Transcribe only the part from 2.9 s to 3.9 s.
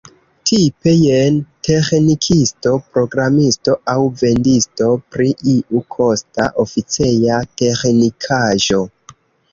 programisto,